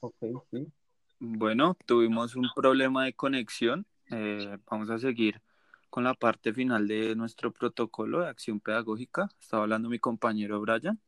[0.00, 0.16] Ok,
[0.50, 0.72] sí.
[1.18, 3.86] Bueno, tuvimos un problema de conexión.
[4.10, 5.40] Eh, vamos a seguir
[5.88, 9.28] con la parte final de nuestro protocolo de acción pedagógica.
[9.40, 11.00] Estaba hablando mi compañero Brian.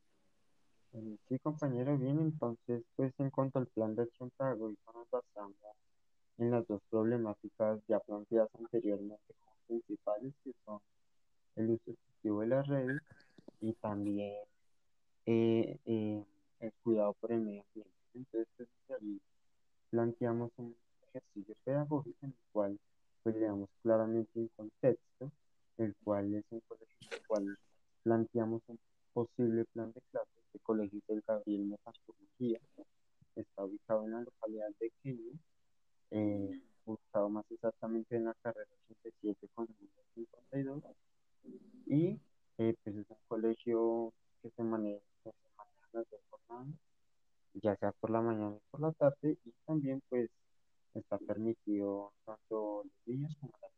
[0.94, 5.56] Eh, sí, compañero, bien, entonces, pues en cuanto al plan de acción pedagógica nos basamos
[6.38, 10.80] en las dos problemáticas ya planteadas anteriormente como principales, que son
[11.56, 13.02] el uso excesivo de las redes
[13.60, 14.36] y también
[15.26, 16.24] eh, eh,
[16.60, 17.97] el cuidado por el medio ambiente.
[18.18, 19.20] Entonces, pues, ahí
[19.90, 20.74] planteamos un
[21.08, 22.78] ejercicio pedagógico en el cual
[23.22, 25.30] pues, le damos claramente un contexto,
[25.78, 27.58] el cual es un colegio en el cual
[28.02, 28.78] planteamos un
[29.12, 31.76] posible plan de clases de colegio del Gabriel
[32.20, 32.60] Mejía,
[33.36, 35.34] está ubicado en la localidad de Kenia,
[36.10, 39.68] eh, ubicado más exactamente en la carrera 87 con
[40.14, 40.82] 52,
[41.86, 42.20] y
[42.58, 45.38] eh, pues es un colegio que se maneja, que se
[45.92, 46.74] las dos jornadas,
[47.62, 50.30] ya sea por la mañana y por la tarde, y también pues
[50.94, 53.72] está permitido tanto los días como las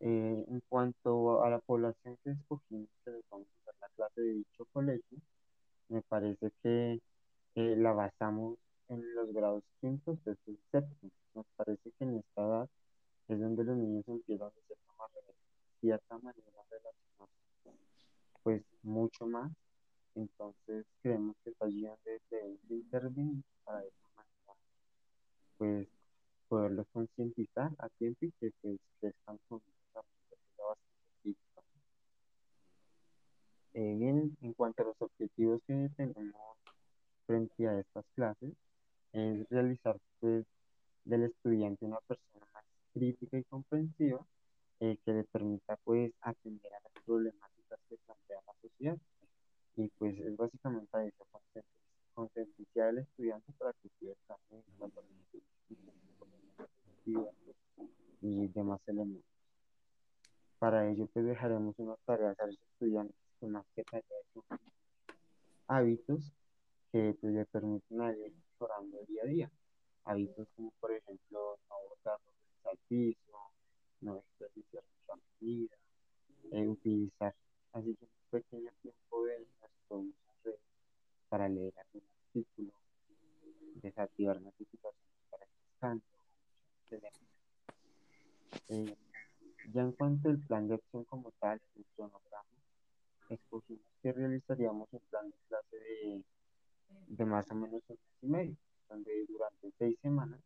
[0.00, 4.20] eh, en cuanto a la población que escogimos, que les vamos a dar la clase
[4.20, 5.18] de dicho colegio,
[5.88, 7.00] me parece que
[7.56, 11.10] eh, la basamos en los grados quinto, sexto y séptimo.
[11.34, 12.68] Nos parece que en esta edad
[13.28, 15.32] es donde los niños empiezan de cierta manera,
[15.80, 17.82] cierta manera relacionarse,
[18.42, 19.50] pues mucho más.
[20.18, 24.54] Entonces creemos que allí donde debemos intervenir para de manera,
[25.56, 25.88] pues
[26.48, 29.60] poderlos concientizar a tiempo y que pues, crezcan con
[33.74, 36.56] eh, bien, en cuanto a los objetivos que tenemos
[37.26, 38.52] frente a estas clases,
[39.12, 40.44] es realizar pues,
[41.04, 44.26] del estudiante una persona más crítica y comprensiva
[44.80, 48.98] eh, que le permita pues atender a las problemáticas que plantea la sociedad.
[49.76, 51.24] Y pues es básicamente a eso,
[52.14, 54.64] concienciar al estudiante para que pueda también
[58.20, 59.24] y demás elementos.
[60.58, 64.08] Para ello, pues dejaremos unas tareas a los estudiantes que más que tareas
[65.68, 66.32] hábitos
[66.90, 69.50] que pues, le permiten a ir mejorando día a día.
[70.04, 72.18] Hábitos como, por ejemplo, no botar
[72.64, 73.38] al piso,
[74.00, 75.76] no desperdiciar mucha comida,
[76.50, 77.34] eh, utilizar
[77.72, 80.04] así que un pequeño tiempo de nuestro
[81.28, 82.72] para leer algún artículo,
[83.74, 86.06] desactivar notificaciones para el descanso,
[88.68, 88.96] eh,
[89.72, 92.44] ya en cuanto al plan de acción como tal, el cronograma,
[93.28, 96.24] escogimos que realizaríamos un plan de clase de,
[97.06, 98.56] de más o menos un mes y medio,
[98.88, 100.40] donde durante seis semanas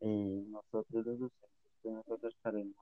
[0.00, 2.76] eh, nosotros los docentes pues, nosotros estaremos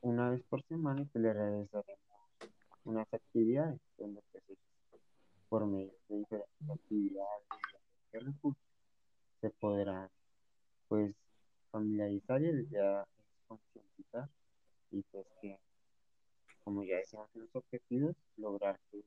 [0.00, 2.00] una vez por semana y que le realizaremos
[2.84, 4.58] unas actividades donde pues,
[5.48, 7.46] por medio de diferentes actividades
[8.12, 8.62] y recursos
[9.40, 10.08] se podrán
[10.88, 11.14] pues
[11.70, 13.06] familiarizar y ya
[13.46, 14.28] concientizar
[14.94, 15.58] y pues que,
[16.62, 19.02] como ya decíamos en los objetivos, lograr que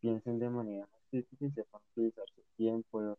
[0.00, 3.16] piensen de manera más crítica y sepan utilizar su tiempo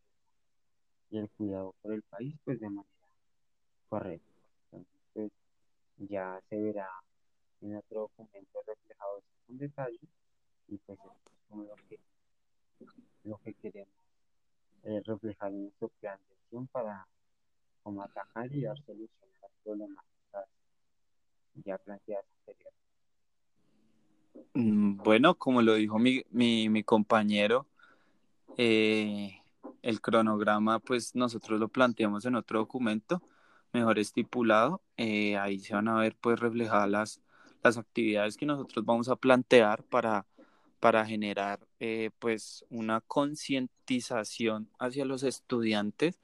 [1.10, 2.90] y el cuidado por el país pues de manera
[3.90, 4.28] correcta.
[4.72, 5.32] Entonces,
[5.96, 6.90] pues, ya se verá
[7.62, 10.00] en otro documento reflejado con detalle
[10.68, 12.00] y pues es como lo que,
[13.24, 13.94] lo que queremos
[14.84, 17.08] eh, reflejar en nuestro plan de acción para
[17.84, 20.48] como atajar y dar solución a las problemáticas
[21.66, 22.83] ya planteadas anteriormente.
[24.54, 27.68] Mm, bueno, como lo dijo mi, mi, compañero,
[28.58, 29.42] eh,
[29.82, 33.22] el cronograma, pues nosotros lo planteamos en otro documento,
[33.74, 34.82] mejor estipulado.
[34.98, 37.22] Eh, ahí se van a ver pues reflejadas las,
[37.64, 40.26] las actividades que nosotros vamos a plantear para,
[40.80, 46.20] para generar eh, pues una concientización hacia los estudiantes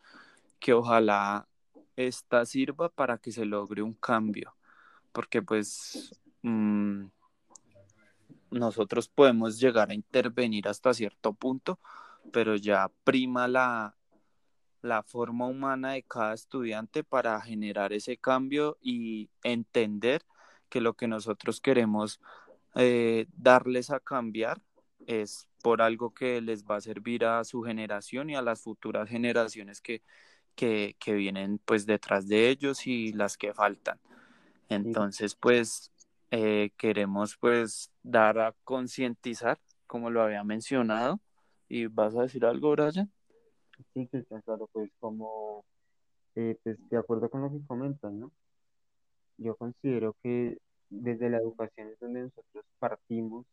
[0.60, 1.48] que ojalá
[1.96, 4.56] esta sirva para que se logre un cambio,
[5.12, 7.06] porque pues mm,
[8.52, 11.80] nosotros podemos llegar a intervenir hasta cierto punto,
[12.32, 13.96] pero ya prima la,
[14.82, 20.24] la forma humana de cada estudiante para generar ese cambio y entender
[20.70, 22.20] que lo que nosotros queremos
[22.76, 24.62] eh, darles a cambiar
[25.08, 29.10] es por algo que les va a servir a su generación y a las futuras
[29.10, 30.04] generaciones que,
[30.56, 34.00] que, que vienen pues detrás de ellos y las que faltan.
[34.70, 35.92] Entonces, pues
[36.32, 41.20] eh, queremos pues dar a concientizar, como lo había mencionado.
[41.68, 43.12] ¿Y vas a decir algo, Brian?
[43.94, 45.64] Sí, que claro, pues como,
[46.36, 48.32] eh, pues de acuerdo con lo que comentan, ¿no?
[49.38, 50.58] Yo considero que
[50.90, 53.46] desde la educación es donde nosotros partimos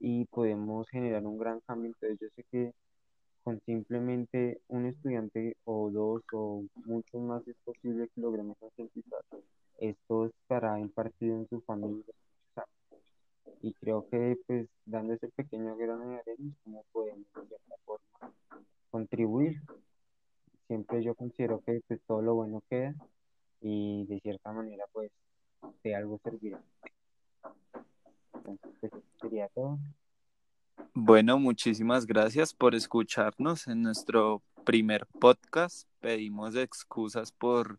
[0.00, 1.92] y podemos generar un gran cambio.
[1.92, 2.74] Entonces yo sé que
[3.42, 9.20] con simplemente un estudiante o dos o muchos más es posible que logremos concientizar.
[9.78, 12.14] Esto estará impartido en su familia.
[13.64, 18.34] Y creo que pues dando ese pequeño grano de arena como podemos de cierta forma
[18.90, 19.62] contribuir.
[20.66, 22.94] Siempre yo considero que pues, todo lo bueno queda
[23.62, 25.10] y de cierta manera pues
[25.82, 26.62] de algo servirá.
[28.34, 29.78] Entonces pues, sería todo.
[30.92, 35.88] Bueno, muchísimas gracias por escucharnos en nuestro primer podcast.
[36.00, 37.78] Pedimos excusas por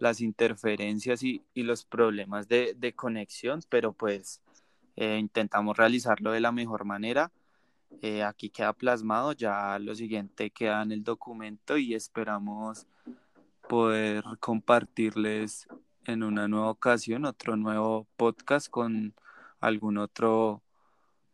[0.00, 4.40] las interferencias y, los problemas de, conexión, pero pues
[5.00, 7.30] eh, intentamos realizarlo de la mejor manera.
[8.02, 12.88] Eh, aquí queda plasmado, ya lo siguiente queda en el documento y esperamos
[13.68, 15.68] poder compartirles
[16.04, 19.14] en una nueva ocasión otro nuevo podcast con
[19.60, 20.62] algún otro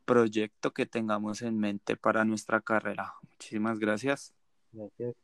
[0.05, 3.15] proyecto que tengamos en mente para nuestra carrera.
[3.23, 4.35] Muchísimas gracias.
[4.73, 5.24] Gracias.